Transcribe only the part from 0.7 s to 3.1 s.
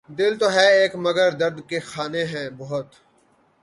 ایک مگر درد کے خانے ہیں بہت